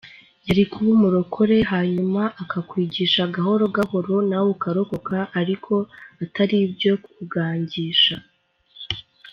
[0.47, 5.73] Yari kuba umurokore hanyuma akakwigisha gahoro gahoro nawe ukarokoka ariko
[6.23, 8.15] ataribyo kugukangisha.